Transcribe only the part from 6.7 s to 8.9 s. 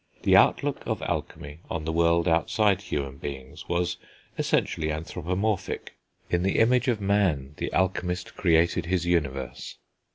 of man, the alchemist created